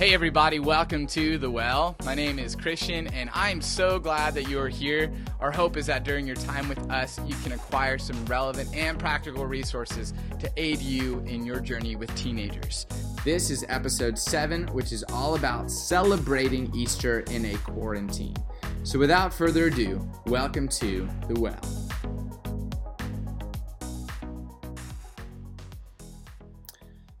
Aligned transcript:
Hey, 0.00 0.14
everybody, 0.14 0.60
welcome 0.60 1.06
to 1.08 1.36
The 1.36 1.50
Well. 1.50 1.94
My 2.06 2.14
name 2.14 2.38
is 2.38 2.56
Christian, 2.56 3.06
and 3.08 3.28
I'm 3.34 3.60
so 3.60 3.98
glad 3.98 4.32
that 4.32 4.48
you 4.48 4.58
are 4.58 4.70
here. 4.70 5.12
Our 5.40 5.50
hope 5.52 5.76
is 5.76 5.84
that 5.88 6.04
during 6.04 6.26
your 6.26 6.36
time 6.36 6.70
with 6.70 6.78
us, 6.90 7.20
you 7.26 7.34
can 7.42 7.52
acquire 7.52 7.98
some 7.98 8.24
relevant 8.24 8.74
and 8.74 8.98
practical 8.98 9.44
resources 9.44 10.14
to 10.38 10.50
aid 10.56 10.80
you 10.80 11.18
in 11.26 11.44
your 11.44 11.60
journey 11.60 11.96
with 11.96 12.14
teenagers. 12.14 12.86
This 13.26 13.50
is 13.50 13.62
episode 13.68 14.18
seven, 14.18 14.68
which 14.68 14.90
is 14.90 15.04
all 15.10 15.34
about 15.34 15.70
celebrating 15.70 16.74
Easter 16.74 17.20
in 17.30 17.44
a 17.44 17.54
quarantine. 17.58 18.36
So, 18.84 18.98
without 18.98 19.34
further 19.34 19.66
ado, 19.66 20.00
welcome 20.24 20.66
to 20.68 21.10
The 21.28 21.38
Well. 21.38 21.60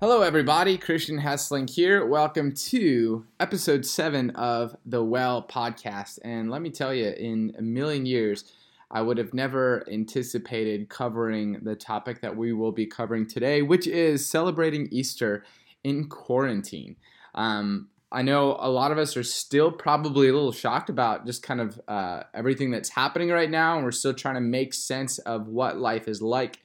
Hello, 0.02 0.22
everybody. 0.22 0.78
Christian 0.78 1.20
Hessling 1.20 1.68
here. 1.68 2.06
Welcome 2.06 2.54
to 2.54 3.26
episode 3.38 3.84
seven 3.84 4.30
of 4.30 4.74
the 4.86 5.04
Well 5.04 5.46
podcast. 5.46 6.18
And 6.24 6.50
let 6.50 6.62
me 6.62 6.70
tell 6.70 6.94
you, 6.94 7.10
in 7.10 7.54
a 7.58 7.60
million 7.60 8.06
years, 8.06 8.50
I 8.90 9.02
would 9.02 9.18
have 9.18 9.34
never 9.34 9.86
anticipated 9.92 10.88
covering 10.88 11.60
the 11.64 11.76
topic 11.76 12.22
that 12.22 12.34
we 12.34 12.54
will 12.54 12.72
be 12.72 12.86
covering 12.86 13.26
today, 13.26 13.60
which 13.60 13.86
is 13.86 14.26
celebrating 14.26 14.88
Easter 14.90 15.44
in 15.84 16.08
quarantine. 16.08 16.96
Um, 17.34 17.90
I 18.10 18.22
know 18.22 18.56
a 18.58 18.70
lot 18.70 18.92
of 18.92 18.96
us 18.96 19.18
are 19.18 19.22
still 19.22 19.70
probably 19.70 20.30
a 20.30 20.32
little 20.32 20.50
shocked 20.50 20.88
about 20.88 21.26
just 21.26 21.42
kind 21.42 21.60
of 21.60 21.78
uh, 21.88 22.22
everything 22.32 22.70
that's 22.70 22.88
happening 22.88 23.28
right 23.28 23.50
now, 23.50 23.76
and 23.76 23.84
we're 23.84 23.92
still 23.92 24.14
trying 24.14 24.36
to 24.36 24.40
make 24.40 24.72
sense 24.72 25.18
of 25.18 25.46
what 25.46 25.76
life 25.76 26.08
is 26.08 26.22
like 26.22 26.60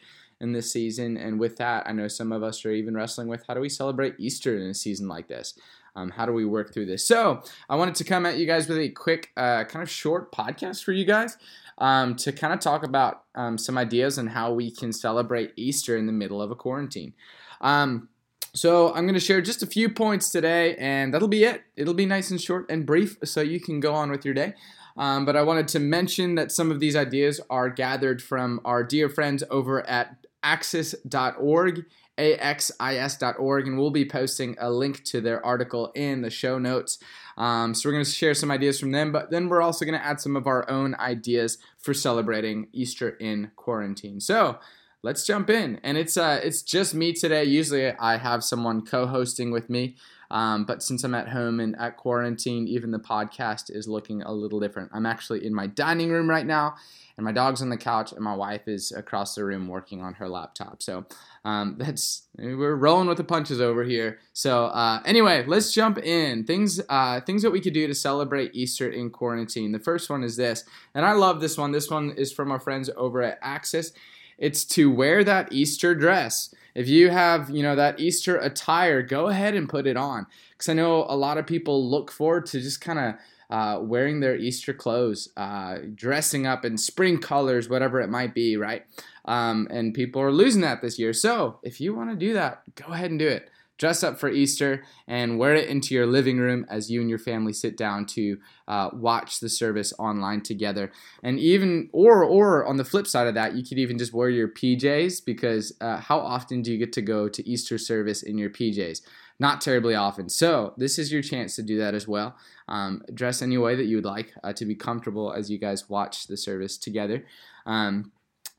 in 0.46 0.54
this 0.54 0.72
season. 0.72 1.18
And 1.18 1.40
with 1.40 1.58
that, 1.58 1.86
I 1.86 1.92
know 1.92 2.08
some 2.08 2.32
of 2.32 2.44
us 2.44 2.66
are 2.66 2.72
even 2.72 2.96
wrestling 2.96 3.28
with 3.28 3.44
how 3.46 3.54
do 3.54 3.60
we 3.60 3.70
celebrate 3.70 4.16
Easter 4.18 4.56
in 4.58 4.70
a 4.70 4.74
season 4.74 5.10
like 5.10 5.28
this? 5.28 5.60
Um, 5.98 6.12
how 6.12 6.26
do 6.26 6.32
we 6.32 6.46
work 6.46 6.74
through 6.74 6.86
this? 6.86 7.06
So 7.06 7.42
I 7.70 7.76
wanted 7.76 7.96
to 7.96 8.04
come 8.04 8.26
at 8.26 8.38
you 8.38 8.46
guys 8.46 8.68
with 8.68 8.78
a 8.78 8.90
quick, 8.90 9.32
uh, 9.36 9.64
kind 9.66 9.84
of 9.84 9.90
short 9.90 10.32
podcast 10.32 10.84
for 10.84 10.92
you 10.94 11.06
guys 11.06 11.38
um, 11.78 12.16
to 12.18 12.32
kind 12.32 12.54
of 12.54 12.60
talk 12.60 12.84
about 12.84 13.24
um, 13.36 13.58
some 13.58 13.78
ideas 13.78 14.18
on 14.18 14.28
how 14.28 14.54
we 14.54 14.72
can 14.72 14.94
celebrate 14.94 15.52
Easter 15.56 15.98
in 15.98 16.06
the 16.06 16.14
middle 16.14 16.42
of 16.42 16.52
a 16.52 16.56
quarantine. 16.56 17.14
Um, 17.62 18.10
so 18.54 18.94
I'm 18.94 19.04
going 19.04 19.16
to 19.16 19.20
share 19.20 19.42
just 19.42 19.64
a 19.64 19.68
few 19.68 19.90
points 19.90 20.30
today, 20.30 20.76
and 20.78 21.14
that'll 21.14 21.28
be 21.28 21.44
it. 21.44 21.64
It'll 21.76 21.94
be 21.94 22.06
nice 22.06 22.32
and 22.32 22.40
short 22.40 22.66
and 22.70 22.86
brief, 22.86 23.18
so 23.24 23.42
you 23.42 23.60
can 23.60 23.82
go 23.82 23.94
on 23.94 24.10
with 24.10 24.24
your 24.24 24.34
day. 24.34 24.54
Um, 24.98 25.26
but 25.26 25.36
I 25.36 25.44
wanted 25.44 25.68
to 25.70 25.80
mention 25.80 26.36
that 26.36 26.54
some 26.54 26.72
of 26.72 26.80
these 26.80 26.96
ideas 26.96 27.42
are 27.50 27.70
gathered 27.70 28.22
from 28.22 28.62
our 28.64 28.82
dear 28.82 29.10
friends 29.10 29.44
over 29.50 29.86
at 29.90 30.16
axis.org, 30.46 31.86
axis.org, 32.18 33.68
and 33.68 33.78
we'll 33.78 33.90
be 33.90 34.06
posting 34.06 34.56
a 34.60 34.70
link 34.70 35.04
to 35.04 35.20
their 35.20 35.46
article 35.46 35.92
in 35.96 36.22
the 36.22 36.30
show 36.30 36.58
notes. 36.58 37.00
Um, 37.36 37.74
so 37.74 37.90
we're 37.90 37.94
going 37.94 38.06
to 38.06 38.12
share 38.12 38.34
some 38.34 38.52
ideas 38.52 38.80
from 38.80 38.92
them, 38.92 39.12
but 39.12 39.32
then 39.32 39.50
we're 39.50 39.62
also 39.62 39.84
going 39.84 40.00
to 40.00 40.06
add 40.06 40.22
some 40.22 40.36
of 40.36 40.48
our 40.48 40.70
own 40.70 40.96
ideas 40.96 41.58
for 41.78 41.94
celebrating 41.94 42.68
Easter 42.72 43.10
in 43.10 43.52
quarantine. 43.56 44.22
So 44.22 44.60
let's 45.02 45.26
jump 45.26 45.50
in, 45.50 45.80
and 45.84 45.98
it's 45.98 46.16
uh, 46.16 46.40
it's 46.44 46.62
just 46.62 46.94
me 46.94 47.12
today. 47.12 47.44
Usually 47.44 47.92
I 47.92 48.18
have 48.18 48.44
someone 48.44 48.86
co-hosting 48.86 49.52
with 49.52 49.70
me. 49.70 49.96
Um, 50.32 50.66
but 50.66 50.82
since 50.82 51.04
I'm 51.04 51.16
at 51.16 51.30
home 51.30 51.60
and 51.60 51.76
at 51.78 51.98
quarantine, 51.98 52.68
even 52.68 52.92
the 52.92 53.00
podcast 53.00 53.70
is 53.74 53.88
looking 53.88 54.22
a 54.22 54.32
little 54.32 54.60
different. 54.60 54.92
I'm 54.94 55.06
actually 55.06 55.46
in 55.46 55.54
my 55.54 55.68
dining 55.68 56.10
room 56.10 56.30
right 56.30 56.46
now, 56.46 56.76
and 57.18 57.24
my 57.24 57.32
dog's 57.32 57.62
on 57.62 57.70
the 57.70 57.78
couch, 57.78 58.12
and 58.12 58.22
my 58.22 58.36
wife 58.36 58.68
is 58.68 58.92
across 58.92 59.36
the 59.36 59.46
room 59.46 59.68
working 59.68 60.02
on 60.02 60.16
her 60.16 60.28
laptop. 60.28 60.82
So 60.82 61.06
um, 61.44 61.76
that's 61.80 62.24
we're 62.38 62.76
rolling 62.76 63.08
with 63.08 63.18
the 63.18 63.24
punches 63.24 63.62
over 63.62 63.84
here. 63.84 64.20
So 64.34 64.66
uh, 64.66 65.02
anyway, 65.06 65.46
let's 65.46 65.72
jump 65.72 65.98
in. 65.98 66.44
Things 66.44 66.82
uh, 66.90 67.22
things 67.22 67.42
that 67.44 67.52
we 67.52 67.62
could 67.62 67.74
do 67.74 67.88
to 67.88 67.96
celebrate 67.96 68.52
Easter 68.54 68.90
in 68.90 69.10
quarantine. 69.10 69.72
The 69.72 69.80
first 69.80 70.10
one 70.10 70.24
is 70.24 70.36
this, 70.36 70.66
and 70.94 71.06
I 71.06 71.14
love 71.14 71.40
this 71.40 71.58
one. 71.58 71.72
This 71.72 71.90
one 71.90 72.12
is 72.12 72.34
from 72.34 72.52
our 72.52 72.60
friends 72.60 72.90
over 72.98 73.22
at 73.22 73.40
Axis. 73.42 73.94
It's 74.38 74.66
to 74.66 74.92
wear 74.92 75.24
that 75.24 75.54
Easter 75.54 75.96
dress. 75.96 76.54
If 76.76 76.90
you 76.90 77.10
have, 77.10 77.50
you 77.50 77.64
know, 77.64 77.76
that 77.76 78.00
Easter 78.00 78.38
attire, 78.38 79.02
go 79.02 79.28
ahead 79.28 79.56
and 79.56 79.68
put 79.68 79.88
it 79.88 79.98
on. 79.98 80.28
Because 80.52 80.70
I 80.70 80.74
know 80.74 81.06
a 81.08 81.16
lot 81.16 81.38
of 81.38 81.48
people 81.48 81.90
look 81.90 82.12
forward 82.12 82.46
to 82.48 82.62
just 82.62 82.82
kind 82.82 83.00
of 83.00 83.16
uh, 83.50 83.80
wearing 83.82 84.20
their 84.20 84.36
Easter 84.36 84.74
clothes, 84.74 85.30
uh, 85.38 85.78
dressing 85.94 86.46
up 86.46 86.66
in 86.66 86.78
spring 86.78 87.20
colors, 87.20 87.70
whatever 87.70 88.02
it 88.02 88.10
might 88.10 88.34
be, 88.34 88.58
right? 88.58 88.86
Um, 89.26 89.68
and 89.72 89.94
people 89.94 90.22
are 90.22 90.32
losing 90.32 90.62
that 90.62 90.82
this 90.82 91.00
year. 91.00 91.14
So 91.14 91.60
if 91.64 91.80
you 91.80 91.96
want 91.96 92.10
to 92.10 92.16
do 92.16 92.34
that, 92.34 92.64
go 92.76 92.94
ahead 92.94 93.10
and 93.10 93.20
do 93.20 93.28
it 93.28 93.50
dress 93.78 94.04
up 94.04 94.20
for 94.20 94.30
Easter 94.30 94.84
and 95.08 95.38
wear 95.38 95.54
it 95.54 95.70
into 95.70 95.94
your 95.94 96.06
living 96.06 96.38
room 96.38 96.66
as 96.70 96.90
you 96.90 97.02
and 97.02 97.10
your 97.10 97.20
family 97.20 97.54
sit 97.54 97.78
down 97.78 98.06
to 98.06 98.38
uh, 98.68 98.90
watch 98.94 99.40
the 99.40 99.50
service 99.50 99.94
online 100.00 100.42
together. 100.42 100.92
And 101.24 101.40
even, 101.40 101.90
or 101.92 102.24
or 102.24 102.66
on 102.66 102.78
the 102.78 102.86
flip 102.86 103.08
side 103.08 103.28
of 103.28 103.36
that, 103.36 103.56
you 103.56 103.64
could 103.64 103.78
even 103.78 103.98
just 103.98 104.14
wear 104.14 104.30
your 104.30 104.48
PJs 104.48 105.26
because 105.26 105.74
uh, 105.82 105.98
how 105.98 106.20
often 106.20 106.62
do 106.62 106.72
you 106.72 106.78
get 106.78 106.94
to 106.94 107.02
go 107.02 107.28
to 107.28 107.48
Easter 107.48 107.78
service 107.78 108.24
in 108.24 108.38
your 108.38 108.50
PJs? 108.50 109.02
Not 109.38 109.60
terribly 109.60 109.96
often. 109.96 110.30
So 110.30 110.74
this 110.78 110.98
is 110.98 111.12
your 111.12 111.22
chance 111.22 111.56
to 111.58 111.64
do 111.64 111.78
that 111.80 111.94
as 111.94 112.08
well. 112.08 112.38
Um, 112.70 113.04
dress 113.14 113.42
any 113.42 113.58
way 113.58 113.76
that 113.76 113.86
you 113.86 113.98
would 113.98 114.06
like 114.06 114.34
uh, 114.44 114.54
to 114.54 114.66
be 114.66 114.76
comfortable 114.76 115.34
as 115.34 115.52
you 115.52 115.58
guys 115.58 115.90
watch 115.90 116.28
the 116.28 116.38
service 116.38 116.78
together. 116.78 117.26
Um, 117.66 118.12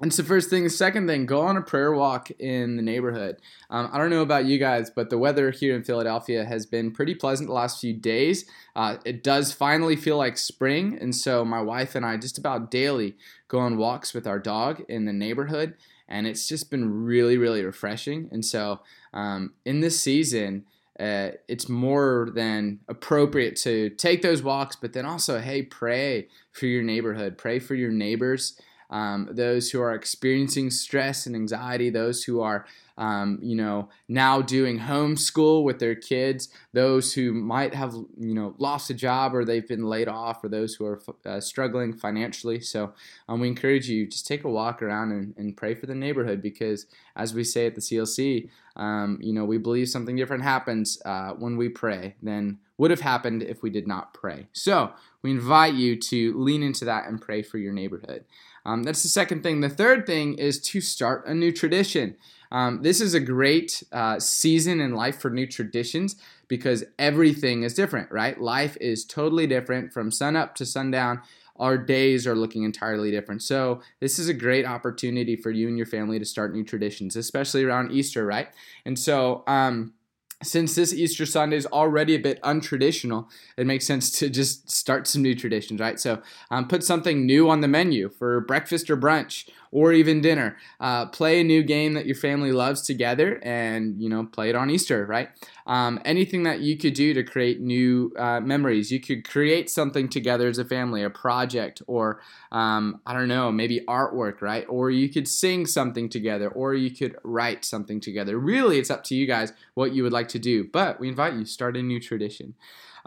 it's 0.02 0.18
the 0.18 0.24
first 0.24 0.50
thing. 0.50 0.64
The 0.64 0.70
second 0.70 1.06
thing, 1.06 1.24
go 1.24 1.40
on 1.40 1.56
a 1.56 1.62
prayer 1.62 1.92
walk 1.92 2.30
in 2.32 2.76
the 2.76 2.82
neighborhood. 2.82 3.36
Um, 3.70 3.88
I 3.90 3.98
don't 3.98 4.10
know 4.10 4.20
about 4.20 4.44
you 4.44 4.58
guys, 4.58 4.90
but 4.90 5.08
the 5.08 5.16
weather 5.16 5.50
here 5.50 5.74
in 5.74 5.84
Philadelphia 5.84 6.44
has 6.44 6.66
been 6.66 6.90
pretty 6.90 7.14
pleasant 7.14 7.48
the 7.48 7.54
last 7.54 7.80
few 7.80 7.94
days. 7.94 8.44
Uh, 8.74 8.96
it 9.06 9.22
does 9.22 9.52
finally 9.52 9.96
feel 9.96 10.18
like 10.18 10.36
spring, 10.36 10.98
and 11.00 11.14
so 11.14 11.44
my 11.44 11.62
wife 11.62 11.94
and 11.94 12.04
I 12.04 12.18
just 12.18 12.36
about 12.36 12.70
daily 12.70 13.16
go 13.48 13.58
on 13.60 13.78
walks 13.78 14.12
with 14.12 14.26
our 14.26 14.38
dog 14.38 14.82
in 14.88 15.06
the 15.06 15.14
neighborhood, 15.14 15.74
and 16.08 16.26
it's 16.26 16.46
just 16.46 16.70
been 16.70 17.04
really, 17.04 17.38
really 17.38 17.64
refreshing. 17.64 18.28
And 18.30 18.44
so 18.44 18.80
um, 19.14 19.54
in 19.64 19.80
this 19.80 19.98
season, 19.98 20.66
uh, 21.00 21.30
it's 21.48 21.68
more 21.70 22.28
than 22.34 22.80
appropriate 22.88 23.56
to 23.56 23.90
take 23.90 24.20
those 24.20 24.42
walks, 24.42 24.76
but 24.76 24.92
then 24.92 25.06
also, 25.06 25.40
hey, 25.40 25.62
pray 25.62 26.28
for 26.52 26.66
your 26.66 26.82
neighborhood, 26.82 27.38
pray 27.38 27.58
for 27.58 27.74
your 27.74 27.90
neighbors 27.90 28.60
um, 28.90 29.28
those 29.30 29.70
who 29.70 29.80
are 29.80 29.94
experiencing 29.94 30.70
stress 30.70 31.26
and 31.26 31.34
anxiety, 31.34 31.90
those 31.90 32.24
who 32.24 32.40
are, 32.40 32.66
um, 32.98 33.38
you 33.42 33.56
know, 33.56 33.88
now 34.08 34.40
doing 34.40 34.78
homeschool 34.78 35.64
with 35.64 35.78
their 35.78 35.94
kids, 35.94 36.48
those 36.72 37.12
who 37.12 37.32
might 37.32 37.74
have, 37.74 37.94
you 37.94 38.34
know, 38.34 38.54
lost 38.58 38.90
a 38.90 38.94
job 38.94 39.34
or 39.34 39.44
they've 39.44 39.68
been 39.68 39.84
laid 39.84 40.08
off, 40.08 40.42
or 40.42 40.48
those 40.48 40.74
who 40.74 40.86
are 40.86 41.00
uh, 41.24 41.40
struggling 41.40 41.92
financially. 41.92 42.60
So 42.60 42.92
um, 43.28 43.40
we 43.40 43.48
encourage 43.48 43.88
you 43.88 44.06
just 44.06 44.26
take 44.26 44.44
a 44.44 44.50
walk 44.50 44.82
around 44.82 45.12
and, 45.12 45.34
and, 45.36 45.56
pray 45.56 45.74
for 45.74 45.86
the 45.86 45.94
neighborhood 45.94 46.42
because, 46.42 46.86
as 47.14 47.32
we 47.32 47.42
say 47.42 47.66
at 47.66 47.74
the 47.74 47.80
CLC, 47.80 48.50
um, 48.76 49.18
you 49.22 49.32
know, 49.32 49.44
we 49.44 49.58
believe 49.58 49.88
something 49.88 50.16
different 50.16 50.42
happens 50.42 51.00
uh, 51.04 51.30
when 51.30 51.56
we 51.56 51.68
pray 51.68 52.14
than 52.22 52.58
would 52.78 52.90
have 52.90 53.00
happened 53.00 53.42
if 53.42 53.62
we 53.62 53.70
did 53.70 53.86
not 53.86 54.12
pray. 54.12 54.48
So 54.52 54.92
we 55.22 55.30
invite 55.30 55.74
you 55.74 55.96
to 55.96 56.38
lean 56.38 56.62
into 56.62 56.84
that 56.84 57.08
and 57.08 57.20
pray 57.20 57.42
for 57.42 57.58
your 57.58 57.72
neighborhood. 57.72 58.24
Um, 58.66 58.82
that's 58.82 59.04
the 59.04 59.08
second 59.08 59.44
thing. 59.44 59.60
The 59.60 59.68
third 59.68 60.06
thing 60.06 60.34
is 60.34 60.60
to 60.62 60.80
start 60.80 61.24
a 61.26 61.32
new 61.32 61.52
tradition. 61.52 62.16
Um, 62.50 62.82
this 62.82 63.00
is 63.00 63.14
a 63.14 63.20
great 63.20 63.82
uh, 63.92 64.18
season 64.18 64.80
in 64.80 64.92
life 64.92 65.20
for 65.20 65.30
new 65.30 65.46
traditions 65.46 66.16
because 66.48 66.84
everything 66.98 67.62
is 67.62 67.74
different, 67.74 68.10
right? 68.10 68.40
Life 68.40 68.76
is 68.80 69.04
totally 69.04 69.46
different 69.46 69.92
from 69.92 70.10
sunup 70.10 70.56
to 70.56 70.66
sundown. 70.66 71.22
Our 71.58 71.78
days 71.78 72.26
are 72.26 72.34
looking 72.34 72.64
entirely 72.64 73.12
different. 73.12 73.42
So, 73.42 73.80
this 74.00 74.18
is 74.18 74.28
a 74.28 74.34
great 74.34 74.66
opportunity 74.66 75.36
for 75.36 75.50
you 75.50 75.68
and 75.68 75.76
your 75.76 75.86
family 75.86 76.18
to 76.18 76.24
start 76.24 76.52
new 76.52 76.64
traditions, 76.64 77.16
especially 77.16 77.64
around 77.64 77.92
Easter, 77.92 78.26
right? 78.26 78.48
And 78.84 78.98
so, 78.98 79.42
um, 79.46 79.94
since 80.42 80.74
this 80.74 80.92
Easter 80.92 81.24
Sunday 81.24 81.56
is 81.56 81.66
already 81.66 82.14
a 82.14 82.18
bit 82.18 82.40
untraditional, 82.42 83.26
it 83.56 83.66
makes 83.66 83.86
sense 83.86 84.10
to 84.18 84.28
just 84.28 84.70
start 84.70 85.06
some 85.06 85.22
new 85.22 85.34
traditions, 85.34 85.80
right? 85.80 85.98
So 85.98 86.20
um, 86.50 86.68
put 86.68 86.84
something 86.84 87.24
new 87.24 87.48
on 87.48 87.62
the 87.62 87.68
menu 87.68 88.10
for 88.10 88.40
breakfast 88.40 88.90
or 88.90 88.96
brunch, 88.96 89.48
or 89.76 89.92
even 89.92 90.22
dinner. 90.22 90.56
Uh, 90.80 91.04
play 91.04 91.38
a 91.38 91.44
new 91.44 91.62
game 91.62 91.92
that 91.92 92.06
your 92.06 92.14
family 92.14 92.50
loves 92.50 92.80
together, 92.80 93.38
and 93.42 94.00
you 94.00 94.08
know, 94.08 94.24
play 94.24 94.48
it 94.48 94.54
on 94.56 94.70
Easter, 94.70 95.04
right? 95.04 95.28
Um, 95.66 96.00
anything 96.02 96.44
that 96.44 96.60
you 96.60 96.78
could 96.78 96.94
do 96.94 97.12
to 97.12 97.22
create 97.22 97.60
new 97.60 98.10
uh, 98.18 98.40
memories. 98.40 98.90
You 98.90 99.00
could 99.00 99.28
create 99.28 99.68
something 99.68 100.08
together 100.08 100.48
as 100.48 100.56
a 100.56 100.64
family, 100.64 101.02
a 101.02 101.10
project, 101.10 101.82
or 101.86 102.22
um, 102.52 103.02
I 103.04 103.12
don't 103.12 103.28
know, 103.28 103.52
maybe 103.52 103.80
artwork, 103.86 104.40
right? 104.40 104.64
Or 104.66 104.90
you 104.90 105.10
could 105.10 105.28
sing 105.28 105.66
something 105.66 106.08
together, 106.08 106.48
or 106.48 106.72
you 106.72 106.90
could 106.90 107.16
write 107.22 107.62
something 107.66 108.00
together. 108.00 108.38
Really, 108.38 108.78
it's 108.78 108.90
up 108.90 109.04
to 109.04 109.14
you 109.14 109.26
guys 109.26 109.52
what 109.74 109.92
you 109.92 110.02
would 110.04 110.12
like 110.12 110.28
to 110.28 110.38
do. 110.38 110.64
But 110.64 110.98
we 110.98 111.08
invite 111.08 111.34
you 111.34 111.44
start 111.44 111.76
a 111.76 111.82
new 111.82 112.00
tradition. 112.00 112.54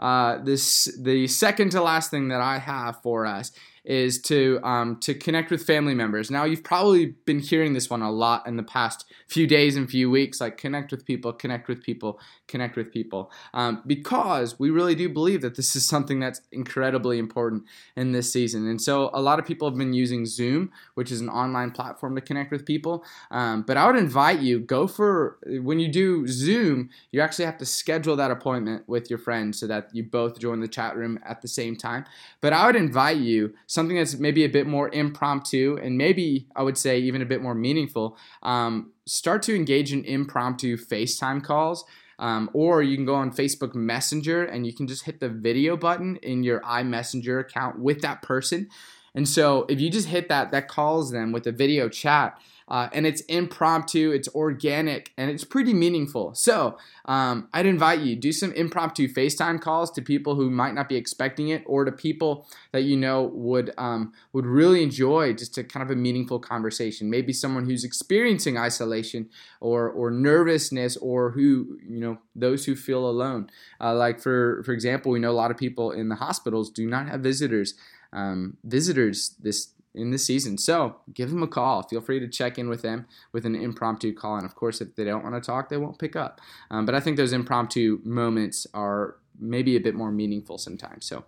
Uh, 0.00 0.38
this 0.42 0.92
the 0.98 1.28
second 1.28 1.70
to 1.70 1.82
last 1.82 2.10
thing 2.10 2.28
that 2.28 2.40
I 2.40 2.58
have 2.58 3.00
for 3.02 3.26
us 3.26 3.52
is 3.84 4.20
to 4.20 4.60
um, 4.62 4.98
to 5.00 5.14
connect 5.14 5.50
with 5.50 5.64
family 5.64 5.94
members. 5.94 6.30
Now 6.30 6.44
you've 6.44 6.64
probably 6.64 7.06
been 7.24 7.38
hearing 7.38 7.72
this 7.72 7.88
one 7.88 8.02
a 8.02 8.10
lot 8.10 8.46
in 8.46 8.56
the 8.56 8.62
past 8.62 9.06
few 9.28 9.46
days 9.46 9.76
and 9.76 9.88
few 9.88 10.10
weeks, 10.10 10.40
like 10.40 10.58
connect 10.58 10.90
with 10.90 11.06
people, 11.06 11.32
connect 11.32 11.68
with 11.68 11.82
people, 11.82 12.20
connect 12.46 12.76
with 12.76 12.92
people, 12.92 13.30
um, 13.54 13.82
because 13.86 14.58
we 14.58 14.70
really 14.70 14.94
do 14.94 15.08
believe 15.08 15.40
that 15.42 15.56
this 15.56 15.74
is 15.76 15.86
something 15.86 16.20
that's 16.20 16.42
incredibly 16.52 17.18
important 17.18 17.64
in 17.96 18.12
this 18.12 18.32
season. 18.32 18.68
And 18.68 18.80
so 18.80 19.10
a 19.14 19.20
lot 19.20 19.38
of 19.38 19.46
people 19.46 19.68
have 19.68 19.78
been 19.78 19.92
using 19.92 20.26
Zoom, 20.26 20.70
which 20.94 21.10
is 21.10 21.20
an 21.20 21.28
online 21.28 21.70
platform 21.70 22.14
to 22.16 22.20
connect 22.20 22.50
with 22.50 22.66
people. 22.66 23.04
Um, 23.30 23.62
but 23.62 23.76
I 23.76 23.86
would 23.86 23.96
invite 23.96 24.40
you 24.40 24.60
go 24.60 24.86
for 24.86 25.38
when 25.62 25.78
you 25.78 25.88
do 25.88 26.26
Zoom, 26.26 26.90
you 27.12 27.20
actually 27.20 27.46
have 27.46 27.58
to 27.58 27.66
schedule 27.66 28.16
that 28.16 28.30
appointment 28.30 28.88
with 28.88 29.08
your 29.08 29.18
friends 29.18 29.58
so 29.58 29.66
that 29.66 29.88
you 29.92 30.04
both 30.04 30.38
join 30.38 30.60
the 30.60 30.68
chat 30.68 30.96
room 30.96 31.18
at 31.24 31.42
the 31.42 31.48
same 31.48 31.76
time. 31.76 32.04
But 32.40 32.52
I 32.52 32.66
would 32.66 32.76
invite 32.76 33.18
you 33.18 33.54
something 33.66 33.96
that's 33.96 34.18
maybe 34.18 34.44
a 34.44 34.48
bit 34.48 34.66
more 34.66 34.88
impromptu 34.92 35.78
and 35.82 35.96
maybe 35.96 36.46
I 36.56 36.62
would 36.62 36.78
say 36.78 36.98
even 36.98 37.22
a 37.22 37.26
bit 37.26 37.42
more 37.42 37.54
meaningful. 37.54 38.16
Um, 38.42 38.92
start 39.06 39.42
to 39.44 39.54
engage 39.54 39.92
in 39.92 40.04
impromptu 40.04 40.76
FaceTime 40.76 41.42
calls. 41.42 41.84
Um, 42.18 42.50
or 42.52 42.82
you 42.82 42.96
can 42.96 43.06
go 43.06 43.14
on 43.14 43.32
Facebook 43.32 43.74
Messenger 43.74 44.44
and 44.44 44.66
you 44.66 44.74
can 44.74 44.86
just 44.86 45.04
hit 45.04 45.20
the 45.20 45.30
video 45.30 45.74
button 45.74 46.16
in 46.16 46.42
your 46.42 46.60
iMessenger 46.60 47.40
account 47.40 47.78
with 47.78 48.02
that 48.02 48.20
person. 48.20 48.68
And 49.14 49.28
so 49.28 49.66
if 49.68 49.80
you 49.80 49.90
just 49.90 50.08
hit 50.08 50.28
that, 50.28 50.50
that 50.52 50.68
calls 50.68 51.10
them 51.10 51.32
with 51.32 51.46
a 51.46 51.52
video 51.52 51.88
chat. 51.88 52.38
Uh, 52.70 52.88
and 52.92 53.04
it's 53.04 53.20
impromptu, 53.22 54.12
it's 54.12 54.28
organic, 54.28 55.12
and 55.16 55.28
it's 55.28 55.42
pretty 55.42 55.74
meaningful. 55.74 56.32
So 56.36 56.78
um, 57.04 57.48
I'd 57.52 57.66
invite 57.66 57.98
you 57.98 58.14
do 58.14 58.30
some 58.30 58.52
impromptu 58.52 59.08
FaceTime 59.08 59.60
calls 59.60 59.90
to 59.92 60.02
people 60.02 60.36
who 60.36 60.50
might 60.50 60.74
not 60.74 60.88
be 60.88 60.94
expecting 60.94 61.48
it, 61.48 61.64
or 61.66 61.84
to 61.84 61.90
people 61.90 62.46
that 62.70 62.82
you 62.82 62.96
know 62.96 63.24
would 63.34 63.72
um, 63.76 64.12
would 64.32 64.46
really 64.46 64.84
enjoy 64.84 65.32
just 65.32 65.58
a 65.58 65.64
kind 65.64 65.82
of 65.82 65.90
a 65.90 65.96
meaningful 65.96 66.38
conversation. 66.38 67.10
Maybe 67.10 67.32
someone 67.32 67.64
who's 67.64 67.82
experiencing 67.82 68.56
isolation 68.56 69.30
or 69.60 69.90
or 69.90 70.12
nervousness, 70.12 70.96
or 70.98 71.32
who 71.32 71.76
you 71.84 71.98
know 71.98 72.18
those 72.36 72.66
who 72.66 72.76
feel 72.76 73.04
alone. 73.04 73.50
Uh, 73.80 73.96
like 73.96 74.20
for 74.20 74.62
for 74.62 74.72
example, 74.72 75.10
we 75.10 75.18
know 75.18 75.32
a 75.32 75.32
lot 75.32 75.50
of 75.50 75.56
people 75.56 75.90
in 75.90 76.08
the 76.08 76.14
hospitals 76.14 76.70
do 76.70 76.86
not 76.86 77.08
have 77.08 77.20
visitors. 77.20 77.74
Um, 78.12 78.56
visitors 78.64 79.36
this 79.40 79.72
in 79.94 80.10
this 80.10 80.24
season. 80.24 80.56
So 80.58 80.96
give 81.12 81.30
them 81.30 81.42
a 81.42 81.48
call. 81.48 81.82
Feel 81.82 82.00
free 82.00 82.20
to 82.20 82.28
check 82.28 82.58
in 82.58 82.68
with 82.68 82.82
them 82.82 83.06
with 83.32 83.44
an 83.44 83.54
impromptu 83.54 84.14
call. 84.14 84.36
And 84.36 84.46
of 84.46 84.54
course, 84.54 84.80
if 84.80 84.94
they 84.94 85.04
don't 85.04 85.24
want 85.24 85.34
to 85.34 85.40
talk, 85.40 85.68
they 85.68 85.76
won't 85.76 85.98
pick 85.98 86.16
up. 86.16 86.40
Um, 86.70 86.86
but 86.86 86.94
I 86.94 87.00
think 87.00 87.16
those 87.16 87.32
impromptu 87.32 88.00
moments 88.04 88.66
are 88.72 89.16
maybe 89.38 89.76
a 89.76 89.80
bit 89.80 89.94
more 89.94 90.12
meaningful 90.12 90.58
sometimes. 90.58 91.06
So 91.06 91.24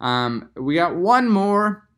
um, 0.00 0.50
we 0.56 0.74
got 0.74 0.96
one 0.96 1.28
more 1.28 1.88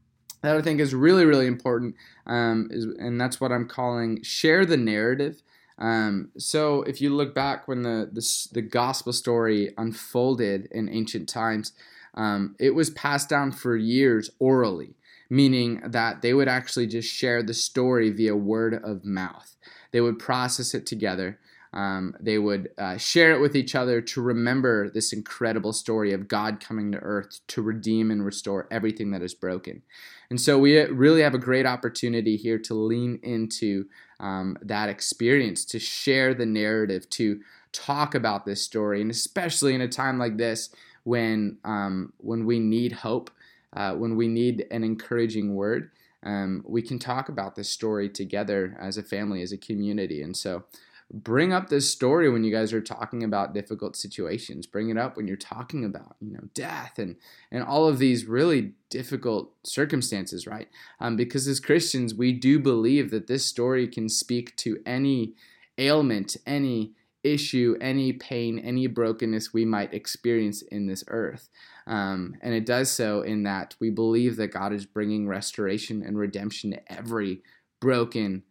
that 0.42 0.56
I 0.56 0.62
think 0.62 0.80
is 0.80 0.94
really, 0.94 1.24
really 1.24 1.46
important. 1.46 1.94
Um, 2.26 2.68
is, 2.70 2.84
and 2.98 3.20
that's 3.20 3.40
what 3.40 3.52
I'm 3.52 3.68
calling 3.68 4.22
share 4.22 4.66
the 4.66 4.76
narrative. 4.76 5.42
Um, 5.78 6.30
so 6.36 6.82
if 6.82 7.00
you 7.00 7.10
look 7.10 7.34
back 7.34 7.66
when 7.66 7.82
the, 7.82 8.10
the, 8.12 8.48
the 8.52 8.62
gospel 8.62 9.12
story 9.12 9.72
unfolded 9.78 10.68
in 10.70 10.88
ancient 10.88 11.28
times, 11.28 11.72
um, 12.14 12.56
it 12.58 12.74
was 12.74 12.90
passed 12.90 13.28
down 13.28 13.52
for 13.52 13.76
years 13.76 14.30
orally 14.38 14.94
meaning 15.32 15.80
that 15.82 16.20
they 16.20 16.34
would 16.34 16.46
actually 16.46 16.86
just 16.86 17.08
share 17.10 17.42
the 17.42 17.54
story 17.54 18.10
via 18.10 18.36
word 18.36 18.74
of 18.84 19.02
mouth. 19.02 19.56
They 19.90 20.02
would 20.02 20.18
process 20.18 20.74
it 20.74 20.84
together. 20.84 21.38
Um, 21.72 22.14
they 22.20 22.36
would 22.36 22.68
uh, 22.76 22.98
share 22.98 23.32
it 23.32 23.40
with 23.40 23.56
each 23.56 23.74
other 23.74 24.02
to 24.02 24.20
remember 24.20 24.90
this 24.90 25.10
incredible 25.10 25.72
story 25.72 26.12
of 26.12 26.28
God 26.28 26.60
coming 26.60 26.92
to 26.92 26.98
earth 26.98 27.40
to 27.48 27.62
redeem 27.62 28.10
and 28.10 28.22
restore 28.22 28.68
everything 28.70 29.10
that 29.12 29.22
is 29.22 29.32
broken. 29.32 29.80
And 30.28 30.38
so 30.38 30.58
we 30.58 30.78
really 30.78 31.22
have 31.22 31.34
a 31.34 31.38
great 31.38 31.64
opportunity 31.64 32.36
here 32.36 32.58
to 32.58 32.74
lean 32.74 33.18
into 33.22 33.86
um, 34.20 34.58
that 34.60 34.90
experience, 34.90 35.64
to 35.64 35.78
share 35.78 36.34
the 36.34 36.44
narrative, 36.44 37.08
to 37.08 37.40
talk 37.72 38.14
about 38.14 38.44
this 38.44 38.60
story, 38.60 39.00
and 39.00 39.10
especially 39.10 39.74
in 39.74 39.80
a 39.80 39.88
time 39.88 40.18
like 40.18 40.36
this 40.36 40.68
when 41.04 41.58
um, 41.64 42.12
when 42.18 42.46
we 42.46 42.60
need 42.60 42.92
hope 42.92 43.30
uh, 43.74 43.94
when 43.94 44.16
we 44.16 44.28
need 44.28 44.66
an 44.70 44.84
encouraging 44.84 45.54
word, 45.54 45.90
um, 46.24 46.62
we 46.66 46.82
can 46.82 46.98
talk 46.98 47.28
about 47.28 47.56
this 47.56 47.70
story 47.70 48.08
together 48.08 48.76
as 48.80 48.96
a 48.96 49.02
family, 49.02 49.42
as 49.42 49.52
a 49.52 49.58
community. 49.58 50.22
And 50.22 50.36
so, 50.36 50.64
bring 51.10 51.52
up 51.52 51.68
this 51.68 51.90
story 51.90 52.30
when 52.30 52.44
you 52.44 52.52
guys 52.52 52.72
are 52.72 52.80
talking 52.80 53.22
about 53.22 53.54
difficult 53.54 53.96
situations. 53.96 54.66
Bring 54.66 54.88
it 54.88 54.96
up 54.96 55.16
when 55.16 55.26
you're 55.26 55.36
talking 55.36 55.84
about, 55.84 56.16
you 56.20 56.32
know, 56.32 56.44
death 56.54 56.98
and 56.98 57.16
and 57.50 57.64
all 57.64 57.88
of 57.88 57.98
these 57.98 58.26
really 58.26 58.72
difficult 58.90 59.52
circumstances, 59.64 60.46
right? 60.46 60.68
Um, 61.00 61.16
because 61.16 61.48
as 61.48 61.60
Christians, 61.60 62.14
we 62.14 62.32
do 62.32 62.58
believe 62.58 63.10
that 63.10 63.26
this 63.26 63.44
story 63.44 63.88
can 63.88 64.08
speak 64.08 64.54
to 64.56 64.80
any 64.84 65.34
ailment, 65.78 66.36
any 66.46 66.92
issue, 67.24 67.76
any 67.80 68.12
pain, 68.12 68.58
any 68.58 68.86
brokenness 68.86 69.52
we 69.52 69.64
might 69.64 69.94
experience 69.94 70.62
in 70.62 70.86
this 70.86 71.04
earth. 71.08 71.48
Um, 71.86 72.36
and 72.40 72.54
it 72.54 72.66
does 72.66 72.90
so 72.90 73.22
in 73.22 73.42
that 73.44 73.74
we 73.80 73.90
believe 73.90 74.36
that 74.36 74.52
God 74.52 74.72
is 74.72 74.86
bringing 74.86 75.28
restoration 75.28 76.02
and 76.02 76.18
redemption 76.18 76.72
to 76.72 76.92
every 76.92 77.42
broken 77.80 78.42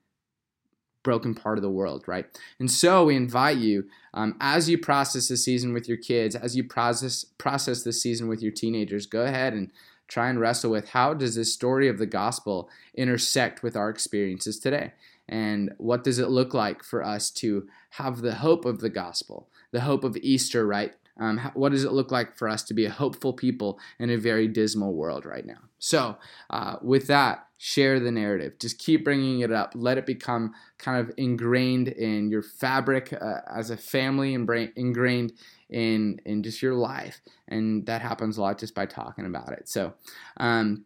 broken 1.04 1.34
part 1.34 1.58
of 1.58 1.64
the 1.64 1.70
world, 1.70 2.08
right? 2.08 2.28
And 2.60 2.70
so 2.70 3.06
we 3.06 3.16
invite 3.16 3.58
you, 3.58 3.86
um, 4.14 4.38
as 4.40 4.70
you 4.70 4.78
process 4.78 5.28
the 5.28 5.38
season 5.38 5.74
with 5.74 5.88
your 5.88 5.98
kids, 5.98 6.36
as 6.36 6.56
you 6.56 6.64
process 6.64 7.26
process 7.38 7.84
this 7.84 8.02
season 8.02 8.28
with 8.28 8.42
your 8.42 8.52
teenagers, 8.52 9.08
go 9.08 9.24
ahead 9.24 9.54
and 9.54 9.72
try 10.08 10.30
and 10.30 10.40
wrestle 10.40 10.70
with 10.70 10.90
how 10.90 11.14
does 11.14 11.36
this 11.36 11.54
story 11.54 11.88
of 11.88 11.98
the 11.98 12.06
gospel 12.06 12.70
intersect 12.94 13.64
with 13.64 13.76
our 13.76 13.90
experiences 13.90 14.60
today? 14.60 14.92
And 15.32 15.72
what 15.78 16.04
does 16.04 16.20
it 16.20 16.30
look 16.30 16.54
like 16.54 16.84
for 16.84 17.04
us 17.04 17.32
to 17.32 17.68
have 17.92 18.22
the 18.22 18.36
hope 18.36 18.66
of 18.66 18.82
the 18.82 18.90
gospel, 18.90 19.50
the 19.72 19.82
hope 19.82 20.04
of 20.04 20.18
Easter, 20.18 20.68
right? 20.68 20.94
Um, 21.20 21.40
what 21.54 21.72
does 21.72 21.84
it 21.84 21.92
look 21.92 22.12
like 22.12 22.36
for 22.36 22.50
us 22.50 22.64
to 22.64 22.74
be 22.74 22.86
a 22.86 22.90
hopeful 22.90 23.34
people 23.34 23.80
in 24.00 24.10
a 24.10 24.18
very 24.18 24.48
dismal 24.48 24.94
world 24.94 25.26
right 25.26 25.46
now? 25.46 25.60
So, 25.80 26.18
uh, 26.50 26.78
with 26.82 27.08
that, 27.08 27.48
share 27.58 28.00
the 28.00 28.12
narrative. 28.12 28.60
Just 28.60 28.80
keep 28.80 29.04
bringing 29.04 29.42
it 29.42 29.52
up. 29.52 29.74
Let 29.76 29.98
it 29.98 30.06
become 30.06 30.54
kind 30.78 31.00
of 31.00 31.14
ingrained 31.18 31.90
in 31.90 32.30
your 32.30 32.42
fabric 32.42 33.14
uh, 33.14 33.42
as 33.54 33.70
a 33.70 33.78
family, 33.78 34.34
and 34.34 34.50
ingrained 34.76 35.34
in 35.70 36.20
in 36.26 36.44
just 36.44 36.62
your 36.62 36.74
life. 36.74 37.22
And 37.48 37.86
that 37.86 38.02
happens 38.02 38.38
a 38.38 38.42
lot 38.42 38.58
just 38.58 38.76
by 38.76 38.86
talking 38.86 39.26
about 39.26 39.54
it. 39.54 39.70
So. 39.70 39.94
Um, 40.38 40.86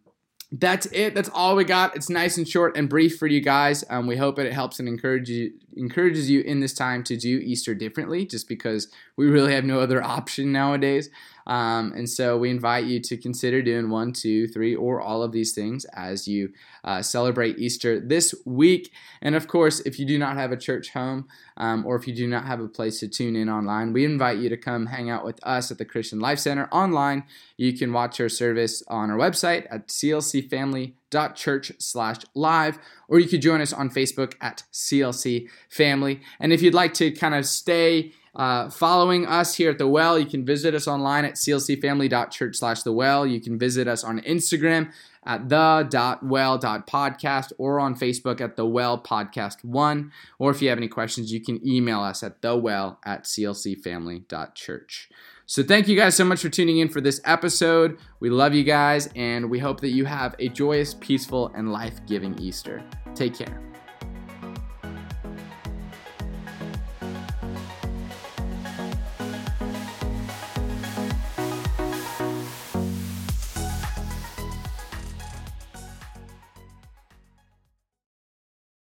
that's 0.51 0.85
it. 0.87 1.15
That's 1.15 1.29
all 1.29 1.55
we 1.55 1.63
got. 1.63 1.95
It's 1.95 2.09
nice 2.09 2.37
and 2.37 2.47
short 2.47 2.77
and 2.77 2.87
brief 2.87 3.17
for 3.17 3.27
you 3.27 3.41
guys. 3.41 3.83
Um, 3.89 4.07
we 4.07 4.17
hope 4.17 4.39
it 4.39 4.51
helps 4.53 4.79
and 4.79 4.87
encourages 4.87 5.29
you, 5.29 5.53
encourages 5.75 6.29
you 6.29 6.41
in 6.41 6.59
this 6.59 6.73
time 6.73 7.03
to 7.03 7.17
do 7.17 7.39
Easter 7.43 7.75
differently, 7.75 8.25
just 8.25 8.47
because 8.47 8.87
we 9.17 9.27
really 9.27 9.53
have 9.53 9.65
no 9.65 9.79
other 9.79 10.03
option 10.03 10.51
nowadays. 10.51 11.09
Um, 11.47 11.93
and 11.95 12.09
so 12.09 12.37
we 12.37 12.49
invite 12.49 12.85
you 12.85 12.99
to 13.01 13.17
consider 13.17 13.61
doing 13.61 13.89
one, 13.89 14.13
two, 14.13 14.47
three, 14.47 14.75
or 14.75 14.99
all 14.99 15.21
of 15.21 15.31
these 15.31 15.53
things 15.53 15.85
as 15.93 16.27
you 16.27 16.51
uh, 16.83 17.01
celebrate 17.01 17.59
Easter 17.59 17.99
this 17.99 18.33
week. 18.45 18.91
And 19.21 19.35
of 19.35 19.47
course, 19.47 19.79
if 19.81 19.99
you 19.99 20.05
do 20.05 20.17
not 20.17 20.37
have 20.37 20.51
a 20.51 20.57
church 20.57 20.89
home 20.89 21.27
um, 21.57 21.85
or 21.85 21.95
if 21.95 22.07
you 22.07 22.15
do 22.15 22.27
not 22.27 22.45
have 22.45 22.59
a 22.59 22.67
place 22.67 22.99
to 23.01 23.07
tune 23.07 23.35
in 23.35 23.49
online, 23.49 23.93
we 23.93 24.05
invite 24.05 24.39
you 24.39 24.49
to 24.49 24.57
come 24.57 24.87
hang 24.87 25.09
out 25.09 25.23
with 25.23 25.39
us 25.43 25.69
at 25.69 25.77
the 25.77 25.85
Christian 25.85 26.19
Life 26.19 26.39
Center 26.39 26.67
online. 26.71 27.25
You 27.57 27.77
can 27.77 27.93
watch 27.93 28.19
our 28.19 28.29
service 28.29 28.81
on 28.87 29.11
our 29.11 29.17
website 29.17 29.67
at 29.69 29.91
clcfamily.church 31.11 31.73
slash 31.79 32.17
live, 32.33 32.79
or 33.07 33.19
you 33.19 33.27
could 33.27 33.41
join 33.41 33.61
us 33.61 33.73
on 33.73 33.89
Facebook 33.89 34.33
at 34.41 34.63
CLC 34.71 35.47
Family. 35.69 36.21
And 36.39 36.53
if 36.53 36.61
you'd 36.61 36.73
like 36.73 36.93
to 36.95 37.11
kind 37.11 37.35
of 37.35 37.45
stay 37.45 38.13
uh, 38.35 38.69
following 38.69 39.25
us 39.25 39.55
here 39.55 39.71
at 39.71 39.77
The 39.77 39.87
Well, 39.87 40.19
you 40.19 40.25
can 40.25 40.45
visit 40.45 40.75
us 40.75 40.87
online 40.87 41.25
at 41.25 41.35
clcfamily.church 41.35 42.57
slash 42.57 42.83
The 42.83 42.91
Well. 42.91 43.25
You 43.25 43.39
can 43.39 43.57
visit 43.57 43.87
us 43.87 44.03
on 44.03 44.19
Instagram 44.21 44.91
at 45.25 45.47
the.well.podcast 45.49 47.53
or 47.57 47.79
on 47.79 47.95
Facebook 47.95 48.41
at 48.41 48.57
The 48.57 48.65
Well 48.65 49.01
Podcast 49.01 49.63
1. 49.63 50.11
Or 50.37 50.51
if 50.51 50.61
you 50.61 50.67
have 50.69 50.77
any 50.77 50.89
questions, 50.89 51.31
you 51.31 51.41
can 51.41 51.65
email 51.65 52.01
us 52.01 52.23
at 52.23 52.41
the 52.41 52.57
well 52.57 52.99
at 53.05 53.23
clcfamily.church. 53.23 55.09
So 55.47 55.61
thank 55.61 55.87
you 55.87 55.95
guys 55.95 56.15
so 56.15 56.25
much 56.25 56.41
for 56.41 56.49
tuning 56.49 56.79
in 56.79 56.89
for 56.89 57.01
this 57.01 57.21
episode. 57.23 57.99
We 58.19 58.29
love 58.31 58.55
you 58.55 58.63
guys, 58.63 59.09
and 59.15 59.49
we 59.49 59.59
hope 59.59 59.79
that 59.81 59.89
you 59.89 60.05
have 60.05 60.35
a 60.39 60.49
joyous, 60.49 60.95
peaceful, 60.95 61.51
and 61.55 61.71
life 61.71 61.99
giving 62.07 62.37
Easter. 62.39 62.83
Take 63.13 63.35
care. 63.35 63.74